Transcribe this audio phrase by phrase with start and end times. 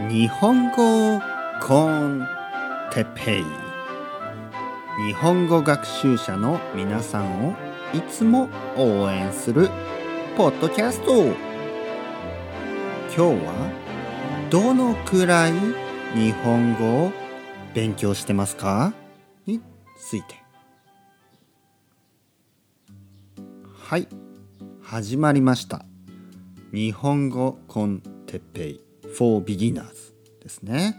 [0.00, 1.20] 日本語
[1.62, 2.26] コン
[2.92, 3.44] テペイ。
[5.06, 7.54] 日本語学習者の皆さんを
[7.94, 9.70] いつも応援する
[10.36, 11.26] ポッドキャスト。
[11.26, 11.36] 今
[13.14, 13.70] 日は
[14.50, 15.52] どのくらい
[16.16, 17.12] 日本語を
[17.72, 18.92] 勉強してますか？
[19.46, 19.60] に
[19.96, 20.42] ついて。
[23.72, 24.08] はい
[24.82, 25.84] 始まりました。
[26.72, 28.80] 日本語 con テッペイ。
[29.16, 30.12] For beginners
[30.42, 30.96] ですね。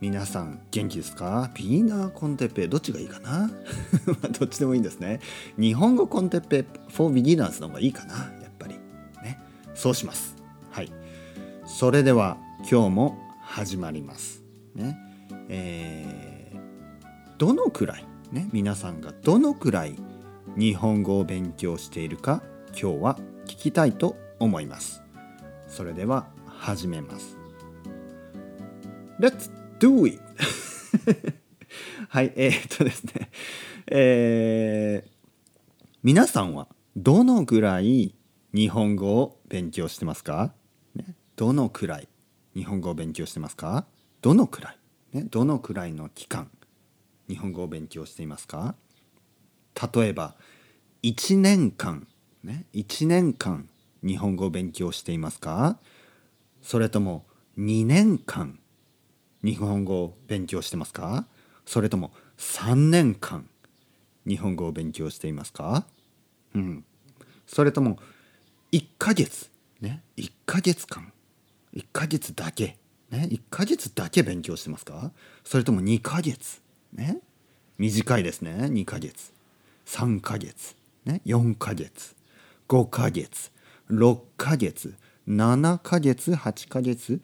[0.00, 1.50] 皆さん元気ですか？
[1.54, 3.50] ビギナー con テッペイどっちがいいかな？
[4.38, 5.20] どっちでもいいんですね。
[5.58, 8.14] 日本語 con テッペイ for beginners の方がいいかな？
[8.42, 8.74] やっぱり。
[9.22, 9.38] ね。
[9.74, 10.36] そうします。
[10.70, 10.92] はい。
[11.66, 12.36] それでは
[12.70, 14.42] 今日も始まります。
[14.74, 14.98] ね。
[15.48, 16.58] えー、
[17.38, 18.04] どのくらい？
[18.32, 18.48] ね。
[18.52, 19.94] 皆さんがどのくらい
[20.56, 25.02] 日本語を勉強しているか今日は聞きたいと思います。
[25.68, 26.26] それでは
[26.64, 27.36] 始めます。
[29.20, 30.18] Let's do it!
[32.08, 33.30] はい、えー、っとですね、
[33.88, 35.10] えー、
[36.02, 38.14] 皆さんはどのぐらい
[38.54, 40.54] 日本語を勉強してますか、
[40.94, 42.08] ね、どのくらい
[42.54, 43.86] 日本語を勉強してますか？
[44.22, 44.78] どのくらい、
[45.18, 46.50] ね、どのくらいの期間
[47.28, 48.74] 日本語を勉強していますか？
[49.94, 50.34] 例えば
[51.02, 52.06] 1年間、
[52.42, 53.68] ね、1年間
[54.02, 55.78] 日本語を勉強していますか？
[56.64, 57.26] それとも
[57.58, 58.58] 2年間
[59.44, 61.26] 日本語を勉強してますか？
[61.66, 63.48] それとも3年間
[64.26, 65.86] 日本語を勉強していますか？
[66.54, 66.84] うん。
[67.46, 67.98] それとも
[68.72, 69.50] 1ヶ月
[69.82, 71.12] ね1ヶ月間
[71.74, 72.78] 1ヶ月だけ
[73.10, 75.12] ね1ヶ月だけ勉強してますか？
[75.44, 76.62] それとも2ヶ月
[76.94, 77.18] ね
[77.76, 79.34] 短いですね2ヶ月
[79.84, 82.16] 3ヶ月ね4ヶ月
[82.68, 83.52] 5ヶ月
[83.90, 84.94] 6ヶ月
[85.28, 87.20] 7ヶ月8ヶ月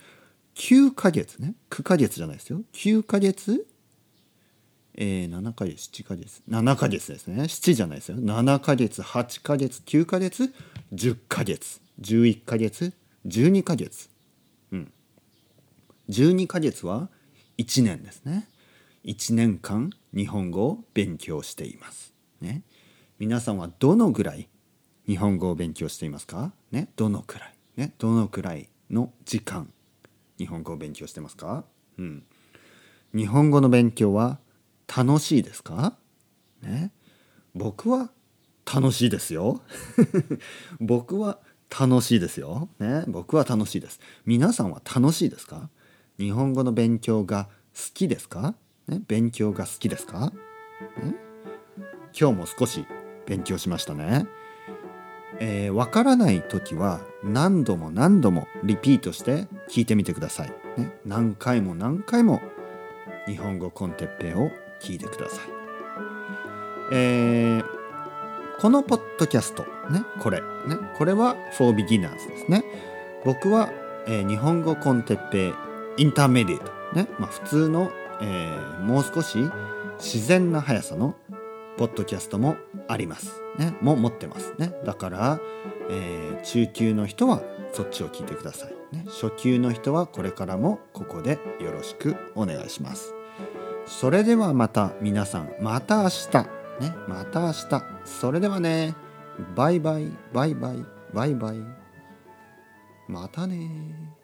[0.55, 1.55] 9ヶ月ね。
[1.71, 2.63] 9ヶ月じゃないですよ。
[2.73, 3.67] 9ヶ月
[4.95, 6.43] えー、7ヶ月7ヶ月。
[6.49, 7.43] 7ヶ月ですね。
[7.43, 8.19] 7じゃないですよ。
[8.19, 10.53] 7ヶ月8ヶ月9ヶ月
[10.93, 11.81] 10ヶ月。
[12.01, 12.93] 11ヶ月
[13.27, 14.09] 12ヶ月。
[14.73, 14.93] うん。
[16.09, 17.09] 12ヶ月は
[17.59, 18.49] 1年ですね。
[19.05, 22.13] 1年間日本語を勉強しています。
[22.41, 22.63] ね。
[23.19, 24.49] 皆さんはどのぐらい
[25.07, 26.53] 日本語を勉強していますか？
[26.73, 26.89] ね。
[26.97, 27.60] どのくらい？
[27.77, 29.73] ねどのくらいの時間
[30.39, 31.65] 日本語を勉強してますか？
[31.99, 32.25] うん。
[33.15, 34.39] 日本語の勉強は
[34.87, 35.97] 楽しいですか？
[36.63, 36.93] ね。
[37.55, 38.11] 僕は
[38.73, 39.61] 楽しいですよ。
[40.81, 42.69] 僕は楽しいですよ。
[42.79, 43.05] ね。
[43.07, 44.01] 僕は楽しいです。
[44.25, 45.69] 皆さんは楽しいですか？
[46.19, 48.55] 日本語の勉強が好きですか？
[48.89, 49.03] ね。
[49.07, 50.33] 勉強が好きですか、
[51.03, 51.15] ね、
[52.19, 52.85] 今日も少し
[53.27, 54.27] 勉強しましたね。
[55.41, 60.53] えー、わからない時は何度も何度もリピートして聞いてみてください。
[60.77, 62.41] ね、何回も何回も
[63.27, 65.41] 日本語コンテッペイを聞いてください。
[66.93, 67.65] えー、
[68.61, 72.65] このポッドキャスト、ね、これ、ね、これは for beginners ですね。
[73.25, 73.71] 僕は、
[74.07, 75.49] えー、日本語コンテッペ
[75.99, 77.91] イインターメディエート、ねまあ、普通の、
[78.21, 79.39] えー、もう少し
[79.99, 81.15] 自然な速さの
[81.77, 82.57] ポッドキャストも
[82.89, 83.41] あります。
[83.61, 84.73] ね、も持ってますね。
[84.87, 85.41] だから、
[85.91, 89.05] えー、中級の人はそっちを聞いてください、ね。
[89.07, 93.15] 初級の人はこれからもここでよろしくお願いします。
[93.87, 96.33] それではまた皆さん、また明日。
[96.81, 97.85] ね、また明日。
[98.07, 98.95] それではね、
[99.55, 101.81] バイバイ、バイバイ、バイバイ。
[103.09, 104.20] またね